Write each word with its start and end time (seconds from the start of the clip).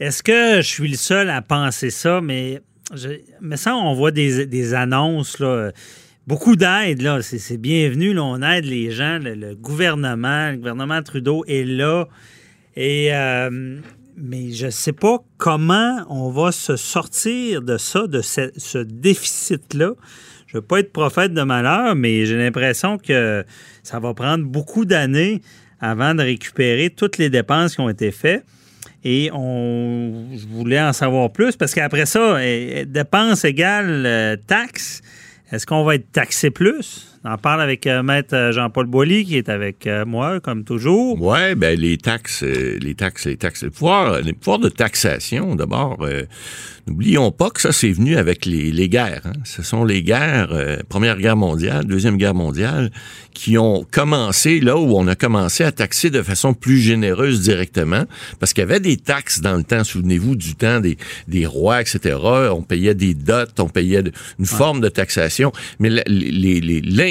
Est-ce 0.00 0.24
que 0.24 0.56
je 0.56 0.66
suis 0.66 0.88
le 0.88 0.96
seul 0.96 1.30
à 1.30 1.40
penser 1.40 1.90
ça, 1.90 2.20
mais, 2.20 2.60
ça, 3.54 3.76
on 3.76 3.94
voit 3.94 4.10
des, 4.10 4.74
annonces, 4.74 5.40
beaucoup 6.26 6.56
d'aide, 6.56 7.00
là, 7.00 7.22
c'est 7.22 7.56
bienvenu, 7.58 8.18
on 8.18 8.42
aide 8.42 8.64
les 8.64 8.90
gens, 8.90 9.20
le, 9.22 9.54
gouvernement, 9.54 10.50
le 10.50 10.56
gouvernement 10.56 11.00
Trudeau 11.00 11.44
est 11.46 11.62
là, 11.62 12.08
euh, 12.76 13.80
mais 14.16 14.50
je 14.50 14.66
ne 14.66 14.70
sais 14.70 14.92
pas 14.92 15.18
comment 15.38 16.04
on 16.08 16.28
va 16.28 16.50
se 16.50 16.74
sortir 16.74 17.62
de 17.62 17.76
ça, 17.76 18.08
de 18.08 18.20
ce, 18.20 18.78
déficit-là. 18.82 19.92
Je 20.48 20.56
ne 20.56 20.60
veux 20.60 20.66
pas 20.66 20.80
être 20.80 20.92
prophète 20.92 21.34
de 21.34 21.42
malheur, 21.42 21.94
mais 21.94 22.26
j'ai 22.26 22.36
l'impression 22.36 22.98
que 22.98 23.44
ça 23.84 24.00
va 24.00 24.12
prendre 24.12 24.44
beaucoup 24.44 24.86
d'années 24.86 25.40
avant 25.78 26.16
de 26.16 26.22
récupérer 26.22 26.90
toutes 26.90 27.16
les 27.18 27.30
dépenses 27.30 27.76
qui 27.76 27.80
ont 27.80 27.88
été 27.88 28.10
faites. 28.10 28.44
Et 29.04 29.30
on, 29.32 30.28
je 30.34 30.46
voulais 30.46 30.80
en 30.80 30.92
savoir 30.92 31.30
plus 31.30 31.56
parce 31.56 31.74
qu'après 31.74 32.06
ça, 32.06 32.42
eh, 32.42 32.80
eh, 32.80 32.84
dépenses 32.86 33.44
égales 33.44 34.06
euh, 34.06 34.36
taxes, 34.46 35.02
est-ce 35.52 35.66
qu'on 35.66 35.84
va 35.84 35.96
être 35.96 36.10
taxé 36.10 36.50
plus? 36.50 37.13
On 37.26 37.30
en 37.30 37.38
parle 37.38 37.62
avec 37.62 37.86
euh, 37.86 38.02
Maître 38.02 38.50
Jean-Paul 38.52 38.84
Boilly, 38.84 39.24
qui 39.24 39.38
est 39.38 39.48
avec 39.48 39.86
euh, 39.86 40.04
moi, 40.04 40.40
comme 40.40 40.62
toujours. 40.62 41.16
Oui, 41.18 41.54
ben 41.56 41.78
les 41.78 41.96
taxes, 41.96 42.42
les 42.42 42.94
taxes, 42.94 43.24
les 43.24 43.38
taxes, 43.38 43.62
les 43.62 43.70
pouvoirs, 43.70 44.20
les 44.20 44.34
pouvoirs 44.34 44.58
de 44.58 44.68
taxation, 44.68 45.54
d'abord, 45.54 46.06
N'oublions 46.86 47.30
pas 47.30 47.48
que 47.48 47.62
ça, 47.62 47.72
c'est 47.72 47.92
venu 47.92 48.16
avec 48.16 48.44
les, 48.44 48.70
les 48.70 48.90
guerres. 48.90 49.22
Hein. 49.24 49.32
Ce 49.44 49.62
sont 49.62 49.84
les 49.84 50.02
guerres, 50.02 50.50
euh, 50.52 50.76
Première 50.86 51.16
Guerre 51.16 51.36
mondiale, 51.36 51.86
Deuxième 51.86 52.18
Guerre 52.18 52.34
mondiale, 52.34 52.90
qui 53.32 53.56
ont 53.56 53.86
commencé 53.90 54.60
là 54.60 54.76
où 54.76 54.94
on 54.94 55.06
a 55.08 55.14
commencé 55.14 55.64
à 55.64 55.72
taxer 55.72 56.10
de 56.10 56.20
façon 56.20 56.52
plus 56.52 56.78
généreuse 56.78 57.40
directement, 57.40 58.04
parce 58.38 58.52
qu'il 58.52 58.60
y 58.60 58.64
avait 58.66 58.80
des 58.80 58.98
taxes 58.98 59.40
dans 59.40 59.56
le 59.56 59.64
temps, 59.64 59.82
souvenez-vous 59.82 60.36
du 60.36 60.56
temps 60.56 60.80
des, 60.80 60.98
des 61.26 61.46
rois, 61.46 61.80
etc. 61.80 62.18
On 62.52 62.62
payait 62.62 62.94
des 62.94 63.14
dots, 63.14 63.46
on 63.58 63.70
payait 63.70 64.02
une 64.38 64.46
forme 64.46 64.82
de 64.82 64.90
taxation, 64.90 65.52
mais 65.78 65.88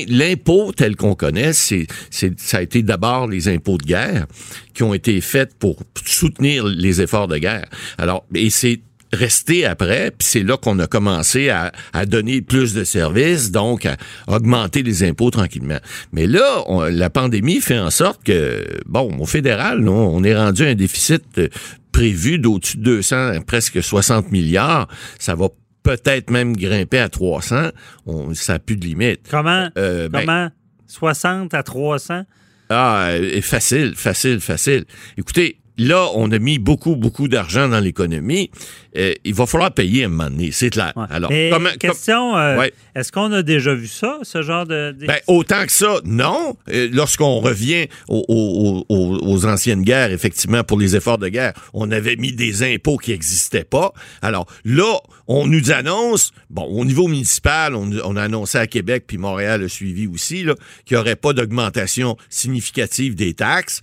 l'impôt 0.07 0.71
tel 0.71 0.95
qu'on 0.95 1.15
connaît, 1.15 1.53
c'est, 1.53 1.87
ça 2.09 2.57
a 2.57 2.61
été 2.61 2.83
d'abord 2.83 3.27
les 3.27 3.47
impôts 3.47 3.77
de 3.77 3.85
guerre 3.85 4.27
qui 4.73 4.83
ont 4.83 4.93
été 4.93 5.21
faits 5.21 5.53
pour 5.57 5.77
soutenir 6.05 6.65
les 6.65 7.01
efforts 7.01 7.27
de 7.27 7.37
guerre. 7.37 7.67
Alors, 7.97 8.25
et 8.33 8.49
c'est 8.49 8.81
resté 9.13 9.65
après, 9.65 10.11
puis 10.11 10.27
c'est 10.27 10.43
là 10.43 10.57
qu'on 10.57 10.79
a 10.79 10.87
commencé 10.87 11.49
à, 11.49 11.71
donner 12.05 12.41
plus 12.41 12.73
de 12.73 12.83
services, 12.83 13.51
donc 13.51 13.85
à 13.85 13.95
augmenter 14.27 14.83
les 14.83 15.03
impôts 15.03 15.29
tranquillement. 15.29 15.77
Mais 16.11 16.27
là, 16.27 16.63
la 16.89 17.09
pandémie 17.09 17.61
fait 17.61 17.79
en 17.79 17.91
sorte 17.91 18.23
que, 18.23 18.65
bon, 18.85 19.15
au 19.19 19.25
fédéral, 19.25 19.87
on 19.87 20.23
est 20.23 20.35
rendu 20.35 20.65
à 20.65 20.69
un 20.69 20.75
déficit 20.75 21.23
euh, 21.37 21.47
prévu 21.91 22.39
d'au-dessus 22.39 22.77
de 22.77 22.83
200, 22.83 23.41
presque 23.45 23.81
60 23.81 24.31
milliards. 24.31 24.87
Ça 25.19 25.35
va 25.35 25.49
peut-être 25.83 26.29
même 26.31 26.55
grimper 26.55 26.99
à 26.99 27.09
300. 27.09 27.69
On, 28.05 28.33
ça 28.33 28.53
n'a 28.53 28.59
plus 28.59 28.77
de 28.77 28.85
limite. 28.85 29.27
Comment? 29.29 29.69
Euh, 29.77 30.09
ben 30.09 30.21
comment? 30.21 30.49
60 30.87 31.53
à 31.53 31.63
300? 31.63 32.23
Ah, 32.69 33.07
euh, 33.09 33.41
facile, 33.41 33.93
facile, 33.95 34.39
facile. 34.39 34.85
Écoutez, 35.17 35.59
là, 35.77 36.07
on 36.15 36.31
a 36.31 36.39
mis 36.39 36.59
beaucoup, 36.59 36.95
beaucoup 36.95 37.27
d'argent 37.27 37.67
dans 37.67 37.79
l'économie. 37.79 38.51
Euh, 38.95 39.13
il 39.23 39.33
va 39.33 39.45
falloir 39.47 39.73
payer 39.73 40.03
à 40.03 40.05
un 40.05 40.09
moment 40.09 40.29
donné, 40.29 40.51
c'est 40.51 40.69
clair. 40.69 40.93
Alors, 41.09 41.31
question, 41.79 42.37
euh, 42.37 42.67
est-ce 42.95 43.11
qu'on 43.11 43.31
a 43.31 43.41
déjà 43.41 43.73
vu 43.73 43.87
ça, 43.87 44.19
ce 44.21 44.43
genre 44.43 44.67
de... 44.67 44.95
Ben, 44.99 45.17
autant 45.27 45.65
que 45.65 45.71
ça, 45.71 45.95
non. 46.05 46.55
Euh, 46.69 46.89
lorsqu'on 46.91 47.39
revient 47.39 47.87
aux, 48.07 49.45
anciennes 49.45 49.81
guerres, 49.81 50.11
effectivement, 50.11 50.63
pour 50.63 50.77
les 50.77 50.95
efforts 50.95 51.17
de 51.17 51.27
guerre, 51.27 51.53
on 51.73 51.89
avait 51.91 52.15
mis 52.15 52.33
des 52.33 52.63
impôts 52.63 52.97
qui 52.97 53.11
n'existaient 53.11 53.63
pas. 53.63 53.93
Alors 54.21 54.45
là, 54.63 54.99
on 55.27 55.47
nous 55.47 55.71
annonce, 55.71 56.31
bon, 56.49 56.63
au 56.63 56.85
niveau 56.85 57.07
municipal, 57.07 57.73
on, 57.75 58.15
a 58.15 58.21
annoncé 58.21 58.57
à 58.57 58.67
Québec, 58.67 59.05
puis 59.07 59.17
Montréal 59.17 59.63
a 59.63 59.69
suivi 59.69 60.05
aussi, 60.07 60.45
qu'il 60.85 60.95
n'y 60.95 60.97
aurait 60.97 61.15
pas 61.15 61.33
d'augmentation 61.33 62.15
significative 62.29 63.15
des 63.15 63.33
taxes. 63.33 63.81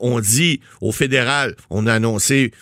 on 0.00 0.20
dit 0.20 0.60
au 0.80 0.92
fédéral, 1.08 1.54
on 1.70 1.86
a 1.86 1.94
annoncé 1.94 2.52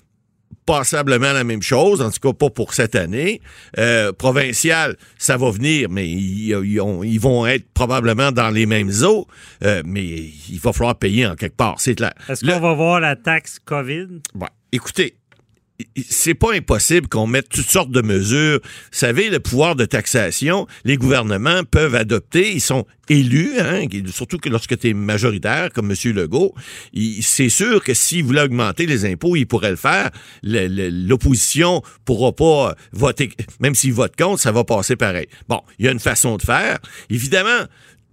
passablement 0.65 1.33
la 1.33 1.45
même 1.45 1.63
chose, 1.63 2.03
en 2.03 2.11
tout 2.11 2.21
cas 2.21 2.33
pas 2.33 2.51
pour 2.51 2.75
cette 2.75 2.97
année. 2.97 3.41
Euh, 3.79 4.13
provincial, 4.13 4.97
ça 5.17 5.37
va 5.37 5.51
venir, 5.51 5.89
mais 5.91 6.09
ils, 6.09 7.21
vont 7.21 7.47
être 7.47 7.67
probablement 7.73 8.33
dans 8.33 8.51
les 8.51 8.67
mêmes 8.67 8.91
eaux, 9.03 9.27
euh, 9.65 9.83
mais 9.85 10.05
il 10.05 10.59
va 10.59 10.73
falloir 10.73 10.97
payer 10.97 11.27
en 11.27 11.37
quelque 11.37 11.57
part, 11.57 11.77
c'est 11.79 11.95
clair. 11.95 12.13
Est-ce 12.29 12.45
qu'on 12.45 12.61
va 12.61 12.75
voir 12.75 13.01
la 13.01 13.15
taxe 13.15 13.59
COVID? 13.65 14.09
Bon, 14.35 14.49
écoutez, 14.73 15.17
c'est 16.09 16.35
pas 16.35 16.55
impossible 16.55 17.09
qu'on 17.09 17.27
mette 17.27 17.49
toutes 17.49 17.69
sortes 17.69 17.91
de 17.91 18.03
mesures. 18.03 18.61
Vous 18.63 18.99
savez, 18.99 19.31
le 19.31 19.41
pouvoir 19.41 19.77
de 19.77 19.85
taxation, 19.85 20.67
les 20.85 20.97
gouvernements 20.97 21.65
peuvent 21.65 21.95
adopter, 21.95 22.53
ils 22.53 22.61
sont 22.61 22.87
élus, 23.09 23.59
hein, 23.61 23.85
surtout 24.11 24.39
que 24.39 24.49
lorsque 24.49 24.79
tu 24.79 24.89
es 24.89 24.95
majoritaire, 24.95 25.71
comme 25.73 25.91
M. 25.91 26.13
Legault, 26.13 26.55
c'est 27.21 27.49
sûr 27.49 27.83
que 27.83 27.95
s'il 27.95 28.25
voulait 28.25 28.43
augmenter 28.43 28.87
les 28.87 29.05
impôts, 29.05 29.37
il 29.37 29.47
pourrait 29.47 29.71
le 29.71 29.77
faire. 29.77 30.11
L'opposition 30.43 31.83
pourra 32.05 32.33
pas 32.33 32.75
voter, 32.93 33.31
même 33.61 33.75
s'il 33.75 33.93
vote 33.93 34.17
contre, 34.17 34.41
ça 34.41 34.53
va 34.53 34.65
passer 34.65 34.97
pareil. 34.97 35.29
Bon, 35.49 35.61
il 35.79 35.85
y 35.85 35.89
a 35.89 35.93
une 35.93 36.01
façon 36.01 36.37
de 36.37 36.43
faire. 36.43 36.79
Évidemment, 37.11 37.67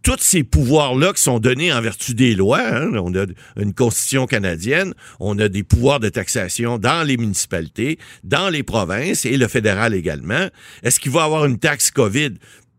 tous 0.04 0.20
ces 0.20 0.44
pouvoirs-là 0.44 1.14
qui 1.14 1.22
sont 1.22 1.40
donnés 1.40 1.74
en 1.74 1.82
vertu 1.82 2.14
des 2.14 2.36
lois, 2.36 2.62
hein, 2.62 2.92
on 2.96 3.16
a 3.16 3.26
une 3.58 3.74
constitution 3.74 4.28
canadienne, 4.28 4.94
on 5.20 5.40
a 5.40 5.48
des 5.48 5.64
pouvoirs 5.64 6.02
de 6.02 6.10
taxation 6.10 6.78
dans 6.78 7.04
les 7.08 7.18
municipalités, 7.18 7.98
dans 8.24 8.50
les 8.50 8.64
provinces 8.64 9.26
et 9.26 9.38
le 9.38 9.48
fédéral 9.48 9.94
également. 9.94 10.48
Est-ce 10.84 11.00
qu'il 11.00 11.12
va 11.12 11.22
y 11.22 11.24
avoir 11.24 11.46
une 11.46 11.58
taxe 11.58 11.90
COVID? 11.90 12.32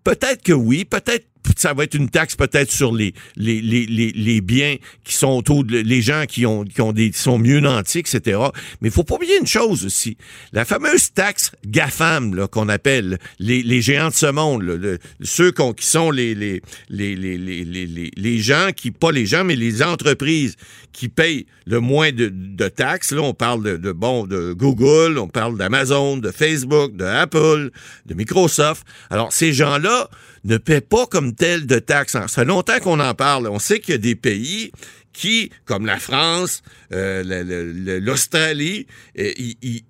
Peut-être 0.05 0.43
que 0.43 0.53
oui, 0.53 0.85
peut-être 0.85 1.27
ça 1.56 1.75
va 1.75 1.84
être 1.84 1.94
une 1.94 2.09
taxe 2.09 2.37
peut-être 2.37 2.71
sur 2.71 2.94
les, 2.94 3.15
les, 3.37 3.60
les, 3.60 3.87
les, 3.87 4.41
biens 4.41 4.77
qui 5.05 5.15
sont 5.15 5.28
autour 5.28 5.65
de 5.65 5.78
les 5.78 6.03
gens 6.03 6.25
qui 6.27 6.47
ont, 6.47 6.65
qui 6.65 6.81
ont 6.81 6.93
des 6.93 7.10
qui 7.10 7.19
sont 7.19 7.38
mieux 7.38 7.60
nantis, 7.60 8.00
etc. 8.00 8.38
Mais 8.81 8.88
il 8.88 8.91
faut 8.91 9.05
pas 9.05 9.15
oublier 9.16 9.38
une 9.38 9.47
chose 9.47 9.84
aussi. 9.84 10.16
La 10.53 10.65
fameuse 10.65 11.12
taxe 11.12 11.53
GAFAM 11.66 12.34
là, 12.34 12.49
qu'on 12.49 12.69
appelle 12.69 13.19
les, 13.38 13.62
les 13.62 13.82
géants 13.82 14.09
de 14.09 14.15
ce 14.15 14.27
monde, 14.27 14.62
le, 14.62 14.99
ceux 15.22 15.53
qui 15.53 15.87
sont 15.87 16.10
les, 16.10 16.34
les, 16.34 16.62
les, 16.88 17.15
les, 17.16 17.38
les, 17.38 18.11
les, 18.16 18.38
gens 18.38 18.71
qui, 18.75 18.91
pas 18.91 19.12
les 19.12 19.26
gens, 19.26 19.44
mais 19.44 19.56
les 19.56 19.82
entreprises 19.82 20.56
qui 20.93 21.09
payent 21.09 21.47
le 21.66 21.81
moins 21.81 22.12
de, 22.12 22.31
de 22.32 22.69
taxes. 22.69 23.12
Là, 23.12 23.22
on 23.22 23.34
parle 23.34 23.62
de, 23.62 23.76
de, 23.76 23.93
bon 23.93 24.26
de 24.26 24.53
Google, 24.53 25.19
on 25.19 25.28
parle 25.28 25.56
d'Amazon, 25.56 26.16
de 26.16 26.31
Facebook, 26.31 26.97
de 26.97 27.05
Apple, 27.05 27.71
de 28.06 28.15
Microsoft. 28.15 28.87
Alors, 29.11 29.32
ces 29.32 29.53
gens-là 29.53 30.09
ne 30.44 30.56
paient 30.56 30.81
pas 30.81 31.06
comme 31.06 31.34
tel 31.34 31.66
de 31.66 31.78
taxes. 31.78 32.12
Ça 32.12 32.28
fait 32.28 32.44
longtemps 32.44 32.78
qu'on 32.81 33.00
en 33.00 33.15
parle. 33.15 33.49
On 33.49 33.59
sait 33.59 33.81
qu'il 33.81 33.93
y 33.93 33.94
a 33.97 33.99
des 33.99 34.15
pays 34.15 34.72
qui, 35.12 35.50
comme 35.65 35.87
la 35.87 35.99
France, 35.99 36.62
euh, 36.93 38.00
l'Australie, 38.00 38.87
euh, 39.19 39.32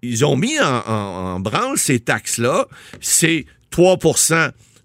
ils, 0.03 0.25
ont 0.25 0.37
mis 0.37 0.61
en, 0.61 1.41
branle 1.41 1.79
ces 1.79 1.99
taxes-là. 1.99 2.69
C'est 3.01 3.47
3 3.71 3.99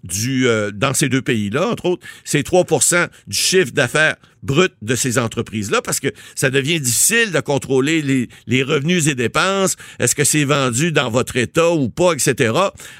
du, 0.04 0.46
euh, 0.46 0.70
dans 0.70 0.94
ces 0.94 1.08
deux 1.08 1.22
pays-là, 1.22 1.68
entre 1.68 1.86
autres, 1.86 2.06
c'est 2.24 2.46
3% 2.46 3.08
du 3.26 3.36
chiffre 3.36 3.72
d'affaires 3.72 4.16
brut 4.42 4.72
de 4.80 4.94
ces 4.94 5.18
entreprises-là, 5.18 5.82
parce 5.82 6.00
que 6.00 6.08
ça 6.34 6.50
devient 6.50 6.80
difficile 6.80 7.32
de 7.32 7.40
contrôler 7.40 8.02
les, 8.02 8.28
les 8.46 8.62
revenus 8.62 9.06
et 9.06 9.14
dépenses. 9.14 9.76
Est-ce 9.98 10.14
que 10.14 10.24
c'est 10.24 10.44
vendu 10.44 10.92
dans 10.92 11.10
votre 11.10 11.36
État 11.36 11.70
ou 11.72 11.88
pas, 11.88 12.12
etc. 12.12 12.52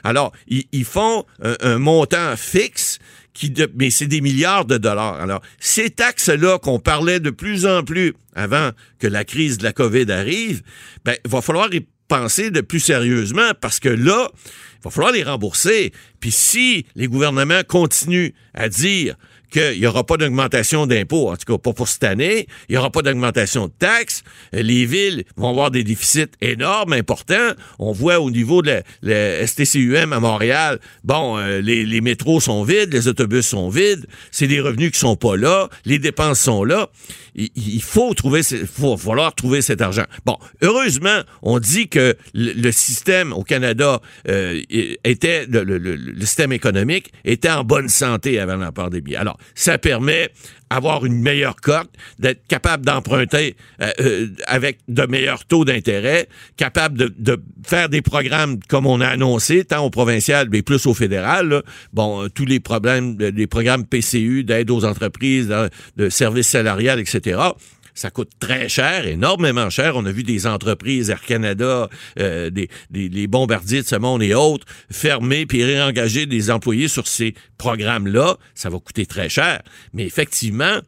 Alors, 0.04 0.32
ils, 0.48 0.64
ils 0.72 0.84
font 0.84 1.24
un, 1.40 1.78
montant 1.78 2.36
fixe 2.36 2.98
qui 3.32 3.54
mais 3.76 3.90
c'est 3.90 4.06
des 4.06 4.20
milliards 4.20 4.64
de 4.64 4.76
dollars. 4.76 5.14
Alors, 5.14 5.40
ces 5.60 5.90
taxes-là 5.90 6.58
qu'on 6.58 6.78
parlait 6.78 7.20
de 7.20 7.30
plus 7.30 7.64
en 7.64 7.84
plus 7.84 8.12
avant 8.34 8.70
que 8.98 9.06
la 9.06 9.24
crise 9.24 9.58
de 9.58 9.64
la 9.64 9.72
COVID 9.72 10.10
arrive, 10.10 10.62
ben, 11.04 11.14
il 11.24 11.30
va 11.30 11.40
falloir 11.40 11.70
penser 12.10 12.50
de 12.50 12.60
plus 12.60 12.80
sérieusement 12.80 13.52
parce 13.60 13.78
que 13.78 13.88
là, 13.88 14.28
il 14.34 14.84
va 14.84 14.90
falloir 14.90 15.12
les 15.12 15.22
rembourser. 15.22 15.92
Puis 16.18 16.32
si 16.32 16.84
les 16.96 17.06
gouvernements 17.06 17.62
continuent 17.66 18.32
à 18.52 18.68
dire 18.68 19.14
qu'il 19.50 19.80
n'y 19.80 19.86
aura 19.86 20.04
pas 20.04 20.16
d'augmentation 20.16 20.86
d'impôts, 20.86 21.30
en 21.30 21.36
tout 21.36 21.52
cas 21.52 21.58
pas 21.58 21.72
pour 21.72 21.88
cette 21.88 22.04
année, 22.04 22.46
il 22.68 22.72
n'y 22.72 22.78
aura 22.78 22.90
pas 22.90 23.02
d'augmentation 23.02 23.66
de 23.66 23.72
taxes, 23.78 24.22
les 24.52 24.86
villes 24.86 25.24
vont 25.36 25.50
avoir 25.50 25.70
des 25.70 25.84
déficits 25.84 26.26
énormes, 26.40 26.92
importants. 26.92 27.52
On 27.78 27.92
voit 27.92 28.20
au 28.20 28.30
niveau 28.30 28.62
de 28.62 28.82
la, 29.02 29.46
STCUM 29.46 30.12
à 30.12 30.20
Montréal, 30.20 30.78
bon, 31.04 31.38
euh, 31.38 31.60
les, 31.60 31.84
les, 31.84 32.00
métros 32.00 32.40
sont 32.40 32.62
vides, 32.62 32.92
les 32.92 33.08
autobus 33.08 33.46
sont 33.46 33.68
vides, 33.68 34.06
c'est 34.30 34.46
des 34.46 34.60
revenus 34.60 34.92
qui 34.92 34.98
sont 34.98 35.16
pas 35.16 35.36
là, 35.36 35.68
les 35.84 35.98
dépenses 35.98 36.40
sont 36.40 36.64
là. 36.64 36.88
Il, 37.34 37.82
faut 37.82 38.12
trouver, 38.14 38.40
il 38.50 38.66
faut 38.66 38.96
falloir 38.96 39.34
trouver 39.34 39.62
cet 39.62 39.80
argent. 39.80 40.04
Bon, 40.26 40.36
heureusement, 40.62 41.20
on 41.42 41.58
dit 41.58 41.88
que 41.88 42.16
le, 42.34 42.70
système 42.72 43.32
au 43.32 43.42
Canada 43.44 44.00
euh, 44.28 44.60
était, 44.68 45.46
le, 45.46 45.62
le, 45.62 46.20
système 46.20 46.52
économique 46.52 47.12
était 47.24 47.50
en 47.50 47.64
bonne 47.64 47.88
santé 47.88 48.38
avant 48.38 48.56
la 48.56 48.72
pandémie. 48.72 49.14
Alors, 49.14 49.38
ça 49.54 49.78
permet 49.78 50.30
avoir 50.70 51.04
une 51.04 51.20
meilleure 51.20 51.56
cote, 51.56 51.90
d'être 52.20 52.46
capable 52.46 52.86
d'emprunter 52.86 53.56
euh, 53.82 53.90
euh, 54.00 54.28
avec 54.46 54.78
de 54.86 55.04
meilleurs 55.04 55.44
taux 55.44 55.64
d'intérêt, 55.64 56.28
capable 56.56 56.96
de, 56.96 57.12
de, 57.18 57.42
faire 57.66 57.88
des 57.88 58.02
programmes 58.02 58.60
comme 58.68 58.86
on 58.86 59.00
a 59.00 59.08
annoncé, 59.08 59.64
tant 59.64 59.84
au 59.84 59.90
provincial, 59.90 60.48
mais 60.50 60.62
plus 60.62 60.86
au 60.86 60.94
fédéral. 60.94 61.62
Bon, 61.92 62.22
euh, 62.22 62.28
tous 62.28 62.46
les 62.46 62.60
problèmes, 62.60 63.18
les 63.18 63.46
programmes 63.48 63.84
PCU 63.84 64.44
d'aide 64.44 64.70
aux 64.70 64.84
entreprises, 64.84 65.52
de 65.96 66.08
services 66.08 66.48
salariales, 66.48 67.00
etc 67.00 67.40
ça 67.94 68.10
coûte 68.10 68.30
très 68.38 68.68
cher, 68.68 69.06
énormément 69.06 69.70
cher. 69.70 69.96
On 69.96 70.04
a 70.06 70.12
vu 70.12 70.22
des 70.22 70.46
entreprises, 70.46 71.10
Air 71.10 71.22
Canada, 71.22 71.88
euh, 72.18 72.50
des, 72.50 72.68
des, 72.90 73.08
les 73.08 73.26
bombardiers 73.26 73.82
de 73.82 73.86
ce 73.86 73.96
monde 73.96 74.22
et 74.22 74.34
autres, 74.34 74.66
fermer 74.90 75.46
puis 75.46 75.64
réengager 75.64 76.26
des 76.26 76.50
employés 76.50 76.88
sur 76.88 77.06
ces 77.06 77.34
programmes-là. 77.58 78.36
Ça 78.54 78.70
va 78.70 78.78
coûter 78.78 79.06
très 79.06 79.28
cher. 79.28 79.62
Mais 79.92 80.04
effectivement, 80.04 80.78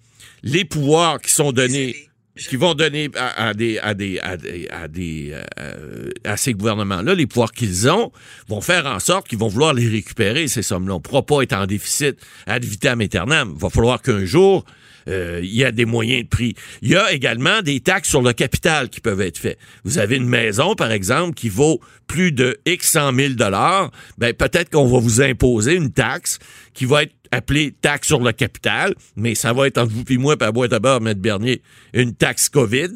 les 0.43 0.65
pouvoirs 0.65 1.21
qui 1.21 1.33
sont 1.33 1.53
donnés 1.53 2.09
qui 2.37 2.57
vont 2.57 2.75
donner 2.75 3.11
à, 3.15 3.53
des 3.53 3.79
à 3.79 3.93
des 3.93 4.19
à 4.21 4.37
des 4.37 4.69
à, 4.71 4.89
des, 4.89 5.35
euh, 5.59 6.11
à 6.25 6.37
ces 6.39 6.55
gouvernements-là 6.55 7.15
les 7.15 7.27
pouvoirs 7.27 7.53
qu'ils 7.53 7.91
ont 7.91 8.11
vont 8.49 8.63
faire 8.63 8.87
en 8.87 8.99
sorte 9.01 9.29
qu'ils 9.29 9.39
vont 9.39 9.49
vouloir 9.49 9.75
les 9.75 9.87
récupérer 9.87 10.49
ces 10.49 10.63
sommes-là. 10.63 10.95
On 10.95 10.97
ne 10.97 11.03
pourra 11.03 11.27
pas 11.27 11.43
être 11.43 11.53
en 11.53 11.67
déficit 11.67 12.17
ad 12.47 12.65
vitam 12.65 13.01
aeternam. 13.01 13.53
Il 13.55 13.61
va 13.61 13.69
falloir 13.69 14.01
qu'un 14.01 14.25
jour 14.25 14.65
euh, 15.09 15.41
il 15.43 15.55
y 15.55 15.65
a 15.65 15.73
des 15.73 15.85
moyens 15.85 16.25
de 16.25 16.29
prix. 16.29 16.55
Il 16.83 16.91
y 16.91 16.97
a 16.97 17.13
également 17.13 17.63
des 17.63 17.81
taxes 17.81 18.09
sur 18.09 18.23
le 18.23 18.33
capital 18.33 18.89
qui 18.89 19.01
peuvent 19.01 19.21
être 19.21 19.39
faites. 19.39 19.59
Vous 19.85 19.99
avez 19.99 20.17
une 20.17 20.29
maison, 20.29 20.75
par 20.75 20.93
exemple, 20.93 21.35
qui 21.35 21.49
vaut 21.49 21.81
plus 22.07 22.33
de 22.33 22.59
X 22.67 22.91
100 22.91 23.15
000 23.15 23.35
dollars, 23.35 23.91
ben 24.19 24.35
peut-être 24.35 24.71
qu'on 24.71 24.87
va 24.87 24.99
vous 24.99 25.23
imposer 25.23 25.75
une 25.75 25.93
taxe 25.93 26.39
qui 26.75 26.85
va 26.85 27.05
être 27.05 27.15
appelée 27.31 27.73
taxe 27.81 28.09
sur 28.09 28.21
le 28.21 28.33
capital, 28.33 28.95
mais 29.17 29.35
ça 29.35 29.53
va 29.55 29.67
être 29.67 29.79
entre 29.79 29.93
vous 29.93 30.05
et 30.11 30.19
moi, 30.19 30.37
par 30.37 30.53
boîte 30.53 30.75
à 30.75 30.79
beurre, 30.79 31.01
M. 31.05 31.15
Bernier, 31.15 31.63
une 31.95 32.15
taxe 32.15 32.51
COVID, 32.51 32.91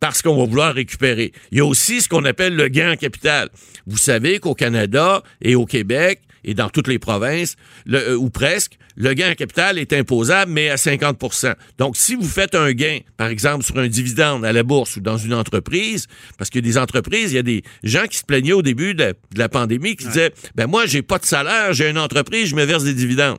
parce 0.00 0.22
qu'on 0.22 0.36
va 0.36 0.46
vouloir 0.46 0.74
récupérer. 0.74 1.32
Il 1.50 1.58
y 1.58 1.60
a 1.60 1.66
aussi 1.66 2.00
ce 2.00 2.08
qu'on 2.08 2.24
appelle 2.24 2.56
le 2.56 2.68
gain 2.68 2.92
en 2.92 2.96
capital. 2.96 3.50
Vous 3.86 3.98
savez 3.98 4.38
qu'au 4.38 4.54
Canada 4.54 5.22
et 5.42 5.54
au 5.54 5.66
Québec, 5.66 6.22
et 6.44 6.54
dans 6.54 6.68
toutes 6.68 6.88
les 6.88 6.98
provinces, 6.98 7.56
euh, 7.90 8.16
ou 8.16 8.30
presque, 8.30 8.78
le 8.96 9.14
gain 9.14 9.30
en 9.30 9.34
capital 9.34 9.78
est 9.78 9.92
imposable, 9.92 10.52
mais 10.52 10.68
à 10.68 10.76
50% 10.76 11.54
Donc, 11.78 11.96
si 11.96 12.14
vous 12.14 12.26
faites 12.28 12.54
un 12.54 12.72
gain, 12.72 12.98
par 13.16 13.28
exemple, 13.28 13.64
sur 13.64 13.78
un 13.78 13.88
dividende 13.88 14.44
à 14.44 14.52
la 14.52 14.62
bourse 14.62 14.96
ou 14.96 15.00
dans 15.00 15.16
une 15.16 15.34
entreprise, 15.34 16.06
parce 16.38 16.50
qu'il 16.50 16.64
y 16.64 16.68
a 16.68 16.72
des 16.72 16.78
entreprises, 16.78 17.32
il 17.32 17.36
y 17.36 17.38
a 17.38 17.42
des 17.42 17.62
gens 17.82 18.06
qui 18.06 18.18
se 18.18 18.24
plaignaient 18.24 18.52
au 18.52 18.62
début 18.62 18.94
de 18.94 19.14
la, 19.36 19.48
pandémie, 19.48 19.96
qui 19.96 20.06
disaient, 20.06 20.32
ben 20.54 20.66
moi, 20.66 20.86
j'ai 20.86 21.02
pas 21.02 21.18
de 21.18 21.26
salaire, 21.26 21.72
j'ai 21.72 21.88
une 21.88 21.98
entreprise, 21.98 22.48
je 22.48 22.56
me 22.56 22.64
verse 22.64 22.84
des 22.84 22.94
dividendes. 22.94 23.38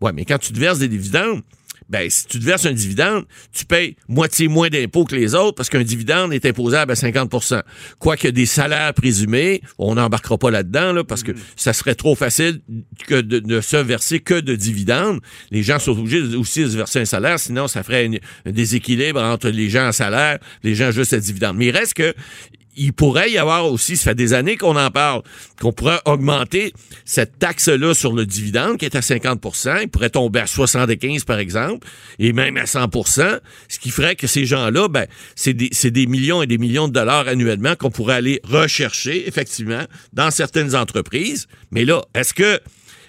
Ouais, 0.00 0.12
mais 0.12 0.24
quand 0.24 0.38
tu 0.38 0.52
te 0.52 0.58
verses 0.58 0.78
des 0.78 0.88
dividendes, 0.88 1.42
ben, 1.88 2.08
si 2.10 2.26
tu 2.26 2.38
te 2.38 2.44
verses 2.44 2.66
un 2.66 2.72
dividende, 2.72 3.24
tu 3.52 3.64
payes 3.64 3.96
moitié 4.08 4.48
moins 4.48 4.68
d'impôts 4.68 5.04
que 5.04 5.14
les 5.14 5.34
autres 5.34 5.54
parce 5.54 5.70
qu'un 5.70 5.82
dividende 5.82 6.32
est 6.32 6.44
imposable 6.44 6.92
à 6.92 6.94
50% 6.94 7.62
Quoique 7.98 8.28
des 8.28 8.46
salaires 8.46 8.92
présumés, 8.94 9.62
on 9.78 9.94
n'embarquera 9.94 10.36
pas 10.38 10.50
là-dedans 10.50 10.92
là, 10.92 11.04
parce 11.04 11.22
que 11.22 11.32
mm. 11.32 11.38
ça 11.56 11.72
serait 11.72 11.94
trop 11.94 12.14
facile 12.14 12.60
que 13.06 13.20
de, 13.20 13.60
se 13.60 13.76
verser 13.76 14.20
que 14.20 14.38
de 14.38 14.54
dividendes. 14.54 15.20
Les 15.50 15.62
gens 15.62 15.78
sont 15.78 15.98
obligés 15.98 16.36
aussi 16.36 16.62
de 16.62 16.68
se 16.68 16.76
verser 16.76 17.00
un 17.00 17.04
salaire, 17.04 17.38
sinon 17.38 17.68
ça 17.68 17.82
ferait 17.82 18.10
un 18.44 18.50
déséquilibre 18.50 19.20
entre 19.20 19.48
les 19.48 19.70
gens 19.70 19.88
en 19.88 19.92
salaire, 19.92 20.38
les 20.62 20.74
gens 20.74 20.90
juste 20.90 21.12
à 21.12 21.18
dividendes. 21.18 21.56
Mais 21.56 21.66
il 21.66 21.76
reste 21.76 21.94
que 21.94 22.14
il 22.78 22.92
pourrait 22.92 23.30
y 23.30 23.38
avoir 23.38 23.70
aussi, 23.70 23.96
ça 23.96 24.04
fait 24.04 24.14
des 24.14 24.32
années 24.32 24.56
qu'on 24.56 24.76
en 24.76 24.90
parle, 24.90 25.22
qu'on 25.60 25.72
pourrait 25.72 26.00
augmenter 26.04 26.72
cette 27.04 27.38
taxe-là 27.38 27.92
sur 27.92 28.12
le 28.12 28.24
dividende 28.24 28.78
qui 28.78 28.84
est 28.84 28.96
à 28.96 29.00
50% 29.00 29.82
Il 29.82 29.88
pourrait 29.88 30.10
tomber 30.10 30.40
à 30.40 30.46
75 30.46 31.24
par 31.24 31.38
exemple, 31.38 31.86
et 32.18 32.32
même 32.32 32.56
à 32.56 32.64
100% 32.64 33.40
ce 33.68 33.78
qui 33.78 33.90
ferait 33.90 34.16
que 34.16 34.26
ces 34.26 34.46
gens-là, 34.46 34.88
ben, 34.88 35.06
c'est 35.34 35.52
des, 35.52 35.70
des 35.90 36.06
millions 36.06 36.42
et 36.42 36.46
des 36.46 36.58
millions 36.58 36.88
de 36.88 36.92
dollars 36.92 37.28
annuellement 37.28 37.74
qu'on 37.74 37.90
pourrait 37.90 38.14
aller 38.14 38.40
rechercher, 38.44 39.28
effectivement, 39.28 39.84
dans 40.12 40.30
certaines 40.30 40.74
entreprises. 40.74 41.46
Mais 41.70 41.84
là, 41.84 42.02
est-ce 42.14 42.32
que, 42.34 42.60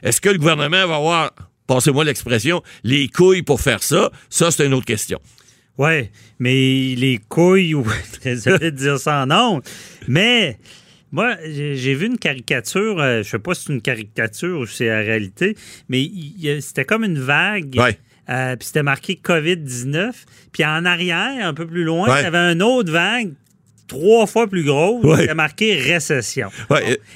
est-ce 0.04 0.22
que 0.22 0.30
le 0.30 0.38
gouvernement 0.38 0.88
va 0.88 0.96
avoir, 0.96 1.32
passez-moi 1.68 2.04
l'expression, 2.04 2.64
les 2.84 3.08
couilles 3.08 3.44
pour 3.44 3.62
faire 3.62 3.84
ça? 3.84 4.12
Ça, 4.30 4.52
c'est 4.52 4.66
une 4.66 4.74
autre 4.74 4.86
question. 4.86 5.20
Oui, 5.80 6.10
mais 6.40 6.54
les 6.98 7.22
couilles, 7.30 7.74
ou 7.74 7.86
désolé 8.24 8.70
de 8.72 8.78
dire 8.78 9.00
ça 9.00 9.26
en 9.26 9.62
mais 10.10 10.60
moi, 11.14 11.38
j'ai 11.48 11.96
vu 11.96 12.08
une 12.08 12.18
caricature, 12.18 13.00
euh, 13.00 13.24
je 13.24 13.30
sais 13.30 13.40
pas 13.40 13.56
si 13.56 13.64
c'est 13.64 13.74
une 13.74 13.82
caricature 13.82 14.60
ou 14.60 14.66
si 14.68 14.76
c'est 14.76 14.88
la 14.88 15.00
réalité, 15.00 15.56
mais 15.88 16.12
c'était 16.60 16.84
comme 16.84 17.06
une 17.06 17.18
vague. 17.18 17.76
Ouais. 17.78 17.98
Euh, 18.30 18.56
puis 18.58 18.68
c'était 18.68 18.84
marqué 18.84 19.20
COVID-19. 19.24 20.12
Puis 20.52 20.66
en 20.66 20.86
arrière, 20.86 21.48
un 21.48 21.54
peu 21.54 21.66
plus 21.66 21.84
loin, 21.84 22.20
il 22.20 22.24
y 22.24 22.26
avait 22.26 22.38
une 22.38 22.62
autre 22.62 22.92
vague 22.92 23.34
trois 23.90 24.26
fois 24.26 24.48
plus 24.48 24.64
grosse, 24.64 25.04
ouais. 25.04 25.34
marqué 25.34 25.76
récession. 25.76 26.50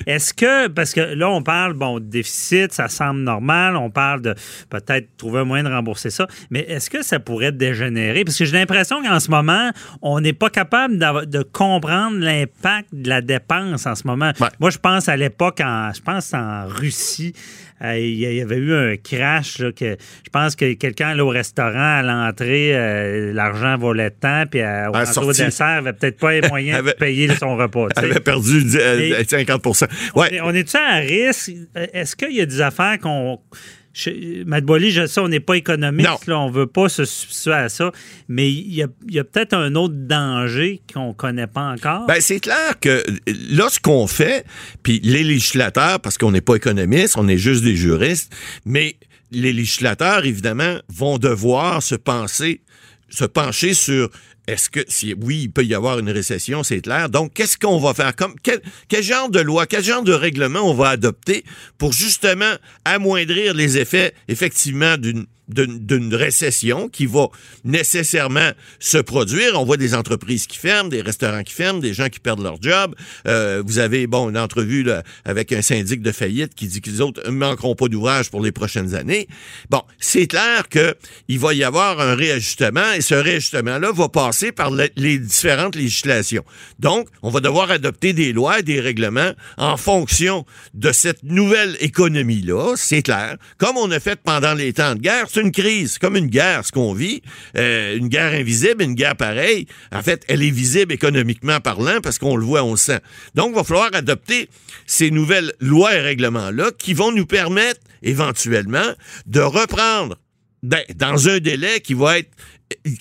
Est-ce 0.06 0.34
que, 0.34 0.68
parce 0.68 0.94
que 0.94 1.00
là, 1.00 1.30
on 1.30 1.42
parle, 1.42 1.74
bon, 1.74 2.00
de 2.00 2.06
déficit, 2.06 2.74
ça 2.74 2.90
semble 2.90 3.22
normal, 3.22 3.78
on 3.78 3.90
parle 3.90 4.22
de 4.22 4.36
peut-être 4.70 5.08
trouver 5.16 5.40
un 5.40 5.46
moyen 5.46 5.64
de 5.64 5.70
rembourser 5.70 6.10
ça, 6.10 6.28
mais 6.50 6.62
est-ce 6.62 6.90
que 6.90 7.04
ça 7.04 7.20
pourrait 7.20 7.52
dégénérer? 7.54 8.26
Parce 8.26 8.38
que 8.38 8.44
j'ai 8.44 8.58
l'impression 8.58 9.02
qu'en 9.02 9.20
ce 9.20 9.32
moment, 9.32 9.72
on 10.02 10.20
n'est 10.20 10.34
pas 10.34 10.50
capable 10.50 10.98
de 10.98 11.44
comprendre 11.44 12.18
l'impact 12.18 12.90
de 12.92 13.08
la 13.08 13.22
dépense 13.22 13.86
en 13.86 13.96
ce 13.96 14.06
moment. 14.06 14.32
Moi, 14.60 14.70
je 14.72 14.80
pense 14.80 15.08
à 15.08 15.16
l'époque, 15.16 15.60
je 15.60 16.02
pense 16.02 16.34
en 16.34 16.66
Russie, 16.68 17.34
euh, 17.82 17.98
il 17.98 18.18
y 18.18 18.42
avait 18.42 18.58
eu 18.58 18.74
un 18.74 18.96
crash. 18.98 19.58
que, 19.58 19.98
je 20.24 20.30
pense 20.32 20.56
que 20.56 20.74
quelqu'un 20.74 21.10
allait 21.10 21.22
au 21.22 21.30
restaurant, 21.30 22.00
à 22.00 22.02
l'entrée, 22.02 22.76
euh, 22.76 23.34
l'argent 23.34 23.78
volait 23.78 24.10
de 24.10 24.16
temps, 24.16 24.44
puis 24.50 24.62
euh, 24.62 24.90
au, 24.90 25.34
dessert, 25.34 25.68
avait 25.68 25.94
peut-être 25.94 26.20
pas 26.20 26.40
les 26.40 26.48
moyens 26.50 26.84
de 26.84 26.92
payer 26.92 27.34
son 27.36 27.56
repas. 27.56 27.88
Elle 27.98 28.12
avait 28.12 28.20
perdu 28.20 28.62
50% 28.62 29.88
ouais. 30.16 30.40
On 30.44 30.54
est-tu 30.54 30.78
à 30.78 30.96
risque? 30.96 31.52
Est-ce 31.76 32.16
qu'il 32.16 32.36
y 32.36 32.42
a 32.42 32.46
des 32.46 32.62
affaires 32.62 33.00
qu'on 33.00 33.40
Matt 34.46 34.64
je 34.68 35.06
sais, 35.06 35.22
on 35.22 35.28
n'est 35.28 35.40
pas 35.40 35.56
économiste, 35.56 36.26
là, 36.26 36.40
on 36.40 36.50
ne 36.50 36.54
veut 36.54 36.68
pas 36.68 36.90
se 36.90 37.06
substituer 37.06 37.54
à 37.54 37.70
ça, 37.70 37.92
mais 38.28 38.52
il 38.52 38.74
y 38.74 39.20
a, 39.20 39.24
peut-être 39.24 39.54
un 39.54 39.76
autre 39.76 39.94
danger 39.96 40.82
qu'on 40.92 41.10
ne 41.10 41.14
connaît 41.14 41.48
pas 41.48 41.72
encore. 41.72 42.08
Ben, 42.08 42.20
c'est 42.20 42.40
clair 42.40 42.80
que 42.80 43.04
là, 43.52 43.68
ce 43.70 43.80
qu'on 43.80 44.08
fait, 44.08 44.46
puis 44.82 45.00
les 45.04 45.24
législateurs, 45.24 46.00
parce 46.00 46.18
qu'on 46.18 46.32
n'est 46.32 46.42
pas 46.42 46.56
économiste, 46.56 47.18
on 47.18 47.28
est 47.28 47.38
juste 47.38 47.64
des 47.64 47.76
juristes, 47.76 48.34
mais 48.66 48.96
les 49.32 49.54
législateurs, 49.54 50.26
évidemment, 50.26 50.80
vont 50.90 51.20
devoir 51.20 51.84
se 51.84 51.96
penser, 51.96 52.62
se 53.10 53.26
pencher 53.26 53.74
sur 53.76 54.10
est-ce 54.48 54.70
que, 54.70 54.82
si, 54.90 55.16
oui, 55.22 55.44
il 55.44 55.52
peut 55.52 55.64
y 55.64 55.74
avoir 55.74 56.00
une 56.00 56.10
récession, 56.10 56.64
c'est 56.64 56.82
clair. 56.82 57.10
Donc, 57.10 57.34
qu'est-ce 57.34 57.58
qu'on 57.58 57.80
va 57.80 57.94
faire? 57.94 58.14
Comme, 58.16 58.36
quel, 58.44 58.62
quel, 58.90 59.02
genre 59.02 59.30
de 59.30 59.40
loi, 59.40 59.66
quel 59.68 59.84
genre 59.84 60.04
de 60.04 60.14
règlement 60.14 60.70
on 60.70 60.74
va 60.74 60.90
adopter 60.90 61.46
pour 61.78 61.94
justement 61.94 62.54
amoindrir 62.84 63.54
les 63.54 63.78
effets, 63.78 64.14
effectivement, 64.28 64.98
d'une 64.98 66.16
récession 66.16 66.90
qui 66.90 67.06
va 67.06 67.28
nécessairement 67.64 68.52
se 68.80 68.98
produire? 68.98 69.60
On 69.60 69.64
voit 69.64 69.78
des 69.78 69.96
entreprises 69.96 70.46
qui 70.46 70.58
ferment, 70.58 70.90
des 70.90 71.02
restaurants 71.02 71.44
qui 71.44 71.54
ferment, 71.54 71.80
des 71.80 71.94
gens 71.94 72.10
qui 72.10 72.20
perdent 72.20 72.44
leur 72.44 72.62
job. 72.62 72.96
Euh, 73.28 73.64
vous 73.66 73.80
avez, 73.80 74.08
bon, 74.08 74.30
une 74.30 74.38
entrevue 74.38 74.86
avec 75.24 75.54
un 75.54 75.62
syndic 75.62 76.02
de 76.02 76.12
faillite 76.12 76.54
qui 76.54 76.68
dit 76.68 76.82
que 76.82 76.90
les 76.90 77.00
autres 77.00 77.22
ne 77.26 77.32
manqueront 77.32 77.76
pas 77.76 77.88
d'ouvrage 77.88 78.30
pour 78.30 78.42
les 78.42 78.52
prochaines 78.52 78.94
années. 78.94 79.28
Bon, 79.70 79.84
c'est 80.00 80.28
clair 80.28 80.68
qu'il 80.68 81.40
va 81.40 81.54
y 81.54 81.64
avoir 81.64 82.02
un 82.02 82.16
réajustement 82.16 82.92
et 82.94 83.02
ce 83.02 83.16
réajustement-là 83.16 83.92
va 83.94 84.10
passer 84.10 84.33
par 84.52 84.72
les 84.72 85.20
différentes 85.20 85.76
législations. 85.76 86.44
Donc, 86.80 87.08
on 87.22 87.30
va 87.30 87.40
devoir 87.40 87.72
adopter 87.72 88.14
des 88.14 88.34
lois 88.34 88.60
et 88.60 88.64
des 88.64 88.80
règlements 88.80 89.32
en 89.58 89.78
fonction 89.78 90.46
de 90.74 90.92
cette 90.92 91.24
nouvelle 91.24 91.78
économie-là, 91.80 92.74
c'est 92.76 93.02
clair. 93.02 93.38
Comme 93.58 93.78
on 93.78 93.90
a 93.92 94.00
fait 94.00 94.20
pendant 94.22 94.54
les 94.54 94.74
temps 94.74 94.96
de 94.96 95.00
guerre, 95.00 95.26
c'est 95.30 95.42
une 95.42 95.52
crise, 95.52 95.98
comme 95.98 96.16
une 96.16 96.28
guerre, 96.28 96.66
ce 96.66 96.72
qu'on 96.72 96.94
vit. 96.94 97.22
Euh, 97.58 97.96
une 97.96 98.08
guerre 98.08 98.34
invisible, 98.34 98.84
une 98.84 98.96
guerre 98.96 99.16
pareille. 99.16 99.68
En 99.92 100.02
fait, 100.02 100.24
elle 100.28 100.44
est 100.44 100.52
visible 100.52 100.94
économiquement 100.94 101.60
parlant 101.60 102.00
parce 102.02 102.18
qu'on 102.18 102.36
le 102.36 102.46
voit, 102.46 102.64
on 102.64 102.72
le 102.72 102.78
sent. 102.78 103.00
Donc, 103.36 103.52
il 103.52 103.56
va 103.56 103.64
falloir 103.64 103.90
adopter 103.94 104.50
ces 104.86 105.12
nouvelles 105.12 105.54
lois 105.60 105.96
et 105.96 106.00
règlements-là 106.00 106.72
qui 106.78 106.94
vont 106.94 107.12
nous 107.12 107.26
permettre 107.26 107.80
éventuellement 108.02 108.94
de 109.26 109.40
reprendre 109.40 110.18
ben, 110.64 110.82
dans 110.96 111.28
un 111.28 111.40
délai 111.40 111.82
qui 111.82 111.94
va 111.94 112.20
être 112.20 112.30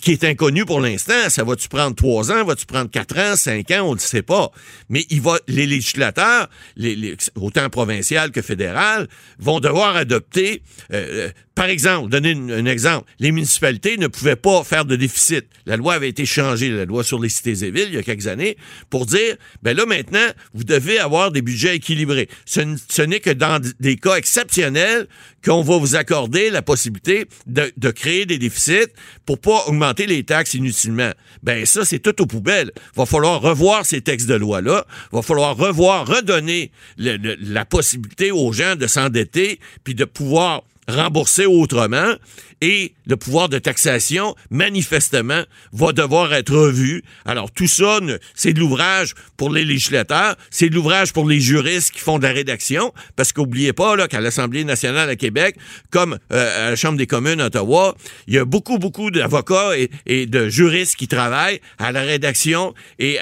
qui 0.00 0.12
est 0.12 0.24
inconnu 0.24 0.64
pour 0.64 0.80
l'instant. 0.80 1.28
Ça 1.28 1.44
va-tu 1.44 1.68
prendre 1.68 1.94
trois 1.94 2.30
ans, 2.32 2.44
va-tu 2.44 2.66
prendre 2.66 2.90
quatre 2.90 3.18
ans, 3.18 3.36
cinq 3.36 3.70
ans, 3.70 3.82
on 3.82 3.94
ne 3.94 4.00
sait 4.00 4.22
pas. 4.22 4.50
Mais 4.88 5.06
il 5.10 5.20
va, 5.20 5.38
les 5.48 5.66
législateurs, 5.66 6.48
les, 6.76 7.16
autant 7.36 7.68
provincial 7.70 8.30
que 8.30 8.42
fédéral, 8.42 9.08
vont 9.38 9.60
devoir 9.60 9.96
adopter, 9.96 10.62
euh, 10.92 11.30
par 11.54 11.66
exemple, 11.66 12.08
donner 12.08 12.32
un 12.32 12.64
exemple, 12.64 13.10
les 13.18 13.30
municipalités 13.30 13.98
ne 13.98 14.06
pouvaient 14.06 14.36
pas 14.36 14.64
faire 14.64 14.84
de 14.86 14.96
déficit. 14.96 15.44
La 15.66 15.76
loi 15.76 15.94
avait 15.94 16.08
été 16.08 16.24
changée, 16.24 16.70
la 16.70 16.86
loi 16.86 17.04
sur 17.04 17.20
les 17.20 17.28
cités 17.28 17.64
et 17.64 17.70
villes, 17.70 17.88
il 17.88 17.94
y 17.94 17.98
a 17.98 18.02
quelques 18.02 18.26
années, 18.26 18.56
pour 18.88 19.04
dire, 19.04 19.36
ben 19.62 19.76
là 19.76 19.84
maintenant, 19.84 20.26
vous 20.54 20.64
devez 20.64 20.98
avoir 20.98 21.30
des 21.30 21.42
budgets 21.42 21.76
équilibrés. 21.76 22.28
Ce, 22.46 23.02
n'est 23.02 23.20
que 23.20 23.30
dans 23.30 23.60
des 23.80 23.96
cas 23.96 24.16
exceptionnels 24.16 25.06
qu'on 25.44 25.62
va 25.62 25.76
vous 25.76 25.94
accorder 25.94 26.48
la 26.48 26.62
possibilité 26.62 27.26
de, 27.46 27.90
créer 27.90 28.24
des 28.24 28.38
déficits 28.38 28.90
pour 29.26 29.38
pas 29.38 29.64
augmenter 29.66 30.06
les 30.06 30.24
taxes 30.24 30.54
inutilement. 30.54 31.12
Ben 31.42 31.66
ça, 31.66 31.84
c'est 31.84 31.98
tout 31.98 32.22
aux 32.22 32.26
poubelles. 32.26 32.72
Va 32.96 33.04
falloir 33.04 33.42
revoir 33.42 33.84
ces 33.84 34.00
textes 34.00 34.28
de 34.28 34.34
loi-là. 34.34 34.86
Va 35.12 35.20
falloir 35.20 35.56
revoir, 35.56 36.06
redonner 36.06 36.70
la 36.96 37.64
possibilité 37.64 38.30
aux 38.30 38.52
gens 38.52 38.76
de 38.76 38.86
s'endetter 38.86 39.58
puis 39.84 39.94
de 39.94 40.04
pouvoir 40.04 40.62
rembourser 40.88 41.46
autrement 41.46 42.14
et 42.62 42.94
le 43.06 43.16
pouvoir 43.16 43.48
de 43.48 43.58
taxation, 43.58 44.36
manifestement, 44.50 45.42
va 45.72 45.92
devoir 45.92 46.32
être 46.32 46.54
revu. 46.54 47.02
Alors, 47.26 47.50
tout 47.50 47.66
ça, 47.66 47.98
c'est 48.34 48.52
de 48.52 48.60
l'ouvrage 48.60 49.14
pour 49.36 49.50
les 49.50 49.64
législateurs, 49.64 50.36
c'est 50.48 50.70
de 50.70 50.74
l'ouvrage 50.76 51.12
pour 51.12 51.28
les 51.28 51.40
juristes 51.40 51.90
qui 51.90 51.98
font 51.98 52.18
de 52.18 52.22
la 52.22 52.32
rédaction, 52.32 52.94
parce 53.16 53.32
qu'oubliez 53.32 53.72
pas 53.72 53.96
là, 53.96 54.06
qu'à 54.06 54.20
l'Assemblée 54.20 54.62
nationale 54.62 55.10
à 55.10 55.16
Québec, 55.16 55.56
comme 55.90 56.18
euh, 56.32 56.68
à 56.68 56.70
la 56.70 56.76
Chambre 56.76 56.96
des 56.96 57.08
communes 57.08 57.40
à 57.40 57.46
Ottawa, 57.46 57.96
il 58.28 58.34
y 58.34 58.38
a 58.38 58.44
beaucoup, 58.44 58.78
beaucoup 58.78 59.10
d'avocats 59.10 59.72
et, 60.06 60.26
de 60.26 60.48
juristes 60.48 60.94
qui 60.94 61.08
travaillent 61.08 61.60
à 61.78 61.90
la 61.90 62.02
rédaction 62.02 62.74
et 63.00 63.18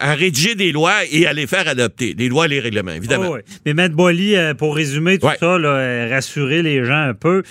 à, 0.00 0.14
rédiger 0.14 0.54
des 0.54 0.70
lois 0.70 1.06
et 1.10 1.26
à 1.26 1.32
les 1.32 1.46
faire 1.46 1.66
adopter, 1.66 2.14
les 2.18 2.28
lois 2.28 2.44
et 2.44 2.48
les 2.48 2.60
règlements, 2.60 2.92
évidemment. 2.92 3.36
Oh, 3.36 3.38
Mais 3.64 3.72
Maître 3.72 3.94
Boily, 3.94 4.36
euh, 4.36 4.52
pour 4.52 4.76
résumer 4.76 5.18
tout 5.18 5.28
ça, 5.40 5.58
là, 5.58 6.08
rassurer 6.08 6.62
les 6.62 6.84
gens 6.84 7.08
un 7.08 7.14
peu, 7.14 7.42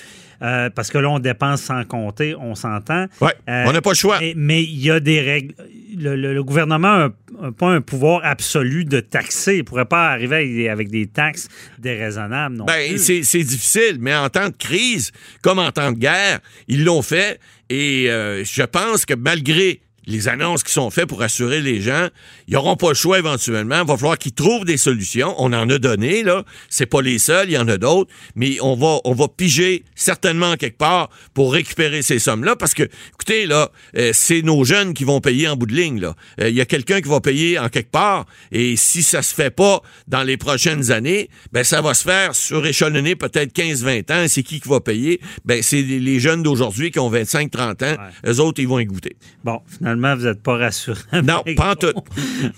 euh, 0.41 0.69
parce 0.69 0.89
que 0.89 0.97
là, 0.97 1.09
on 1.09 1.19
dépense 1.19 1.61
sans 1.61 1.83
compter, 1.85 2.35
on 2.35 2.55
s'entend. 2.55 3.05
Oui, 3.21 3.31
on 3.47 3.71
n'a 3.71 3.81
pas 3.81 3.91
le 3.91 3.95
choix. 3.95 4.19
mais 4.35 4.63
il 4.63 4.79
y 4.79 4.91
a 4.91 4.99
des 4.99 5.21
règles. 5.21 5.55
Le, 5.97 6.41
gouvernement 6.43 6.97
n'a 6.97 7.51
pas 7.57 7.69
un 7.69 7.81
pouvoir 7.81 8.21
absolu 8.23 8.83
de 8.85 8.99
taxer. 8.99 9.53
Il 9.53 9.57
ne 9.59 9.63
pourrait 9.63 9.85
pas 9.85 10.09
arriver 10.09 10.69
avec, 10.69 10.89
des 10.89 11.07
taxes 11.07 11.47
déraisonnables 11.79 12.57
non 12.57 12.65
ben, 12.65 12.97
C'est 12.97 13.21
difficile, 13.21 13.97
mais 13.99 14.15
en 14.15 14.29
temps 14.29 14.49
de 14.49 14.55
crise, 14.57 15.11
comme 15.41 15.59
en 15.59 15.71
temps 15.71 15.91
de 15.91 15.97
guerre, 15.97 16.39
ils 16.67 16.83
l'ont 16.83 17.01
fait. 17.01 17.39
Et 17.69 18.09
euh, 18.09 18.43
je 18.43 18.63
pense 18.63 19.05
que 19.05 19.13
malgré 19.13 19.79
les 20.07 20.27
annonces 20.27 20.63
qui 20.63 20.71
sont 20.71 20.89
faites 20.89 21.07
pour 21.07 21.21
assurer 21.21 21.61
les 21.61 21.81
gens, 21.81 22.07
ils 22.47 22.53
n'auront 22.53 22.75
pas 22.75 22.89
le 22.89 22.95
choix 22.95 23.17
éventuellement. 23.19 23.81
Il 23.81 23.87
va 23.87 23.97
falloir 23.97 24.17
qu'ils 24.17 24.33
trouvent 24.33 24.65
des 24.65 24.77
solutions. 24.77 25.33
On 25.37 25.53
en 25.53 25.69
a 25.69 25.77
donné, 25.77 26.23
là. 26.23 26.43
C'est 26.69 26.85
pas 26.85 27.01
les 27.01 27.19
seuls, 27.19 27.49
il 27.49 27.53
y 27.53 27.57
en 27.57 27.67
a 27.67 27.77
d'autres. 27.77 28.11
Mais 28.35 28.57
on 28.61 28.75
va, 28.75 28.99
on 29.03 29.13
va 29.13 29.27
piger 29.27 29.83
certainement 29.95 30.55
quelque 30.55 30.77
part 30.77 31.09
pour 31.33 31.53
récupérer 31.53 32.01
ces 32.01 32.19
sommes-là. 32.19 32.55
Parce 32.55 32.73
que, 32.73 32.83
écoutez, 33.13 33.45
là, 33.45 33.71
euh, 33.97 34.11
c'est 34.13 34.41
nos 34.41 34.63
jeunes 34.63 34.93
qui 34.93 35.03
vont 35.03 35.21
payer 35.21 35.47
en 35.47 35.55
bout 35.55 35.65
de 35.65 35.75
ligne, 35.75 35.99
là. 35.99 36.15
Euh, 36.39 36.49
il 36.49 36.55
y 36.55 36.61
a 36.61 36.65
quelqu'un 36.65 37.01
qui 37.01 37.09
va 37.09 37.19
payer 37.19 37.57
en 37.57 37.69
quelque 37.69 37.91
part. 37.91 38.25
Et 38.51 38.75
si 38.75 39.03
ça 39.03 39.21
se 39.21 39.33
fait 39.33 39.51
pas 39.51 39.81
dans 40.07 40.23
les 40.23 40.37
prochaines 40.37 40.91
années, 40.91 41.29
ben, 41.51 41.63
ça 41.63 41.81
va 41.81 41.93
se 41.93 42.03
faire 42.03 42.35
suréchelonner 42.35 43.15
peut-être 43.15 43.53
15-20 43.55 44.11
ans. 44.11 44.25
C'est 44.27 44.43
qui 44.43 44.59
qui 44.59 44.69
va 44.69 44.81
payer? 44.81 45.19
Ben, 45.45 45.61
c'est 45.61 45.81
les 45.81 46.19
jeunes 46.19 46.43
d'aujourd'hui 46.43 46.91
qui 46.91 46.99
ont 46.99 47.11
25-30 47.11 47.85
ans. 47.85 47.97
Eux 48.27 48.39
autres, 48.39 48.61
ils 48.61 48.67
vont 48.67 48.79
y 48.79 48.85
goûter. 48.85 49.15
Bon, 49.43 49.61
finalement, 49.67 49.94
vous 49.95 50.25
n'êtes 50.25 50.41
pas 50.41 50.57
rassurant. 50.57 50.99
Non, 51.23 51.43
pas 51.55 51.71
en 51.71 51.75
tout. 51.75 51.93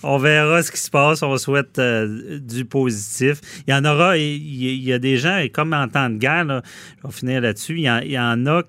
On 0.03 0.17
verra 0.17 0.61
ce 0.63 0.71
qui 0.71 0.79
se 0.79 0.89
passe. 0.89 1.23
On 1.23 1.37
souhaite 1.37 1.79
euh, 1.79 2.39
du 2.39 2.65
positif. 2.65 3.39
Il 3.67 3.71
y 3.71 3.73
en 3.73 3.85
aura, 3.85 4.17
il 4.17 4.83
y, 4.83 4.93
a 4.93 4.99
des 4.99 5.17
gens, 5.17 5.43
comme 5.53 5.73
en 5.73 5.87
temps 5.87 6.09
de 6.09 6.17
guerre, 6.17 6.45
là, 6.45 6.61
je 7.01 7.07
vais 7.07 7.13
finir 7.13 7.41
là-dessus, 7.41 7.79
il, 7.79 8.01
il 8.05 8.11
y 8.11 8.19
en 8.19 8.45
a 8.45 8.63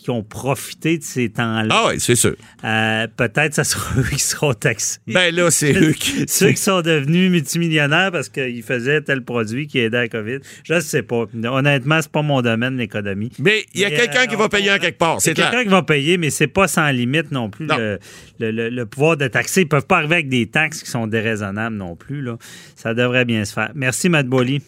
qui 0.00 0.10
ont 0.10 0.22
profité 0.22 0.98
de 0.98 1.02
ces 1.02 1.28
temps-là. 1.30 1.68
Ah 1.70 1.88
oui, 1.88 2.00
c'est 2.00 2.14
sûr. 2.14 2.34
Euh, 2.64 3.06
peut-être 3.16 3.54
ça 3.54 3.64
sera 3.64 3.94
eux 4.00 4.04
qui 4.10 4.18
seront 4.18 4.54
taxés. 4.54 4.98
Ben 5.06 5.34
là, 5.34 5.50
c'est 5.50 5.72
eux 5.72 5.92
qui... 5.92 6.24
Ceux 6.28 6.50
qui 6.50 6.56
sont 6.56 6.82
devenus 6.82 7.30
multimillionnaires 7.30 8.12
parce 8.12 8.28
qu'ils 8.28 8.62
faisaient 8.62 9.00
tel 9.02 9.22
produit 9.22 9.66
qui 9.66 9.78
aidait 9.78 9.96
à 9.96 10.00
la 10.02 10.08
COVID. 10.08 10.38
Je 10.64 10.74
ne 10.74 10.80
sais 10.80 11.02
pas. 11.02 11.24
Honnêtement, 11.44 12.00
c'est 12.02 12.10
pas 12.10 12.22
mon 12.22 12.42
domaine, 12.42 12.76
l'économie. 12.76 13.30
Mais 13.38 13.64
il 13.74 13.80
y 13.80 13.84
a 13.84 13.90
quelqu'un 13.90 14.26
qui 14.26 14.36
va 14.36 14.48
payer 14.48 14.72
en 14.72 14.78
quelque 14.78 14.98
part, 14.98 15.20
c'est 15.20 15.34
quelqu'un 15.34 15.62
qui 15.62 15.68
va 15.68 15.82
payer, 15.82 16.18
mais 16.18 16.30
c'est 16.30 16.46
pas 16.46 16.68
sans 16.68 16.90
limite 16.90 17.30
non 17.30 17.50
plus. 17.50 17.68
Le, 18.38 18.84
pouvoir 18.84 19.16
de 19.16 19.28
taxer. 19.28 19.62
Ils 19.62 19.68
peuvent 19.68 19.86
pas 19.86 19.98
arriver 19.98 20.14
avec 20.14 20.28
des 20.28 20.46
taxes 20.46 20.82
qui 20.82 20.90
sont 20.90 21.06
déraisonnables 21.06 21.76
non 21.76 21.96
plus. 21.96 22.22
Là. 22.22 22.38
Ça 22.76 22.94
devrait 22.94 23.24
bien 23.24 23.44
se 23.44 23.52
faire. 23.52 23.70
Merci, 23.74 24.08
Matt 24.08 24.26
Bolly. 24.26 24.62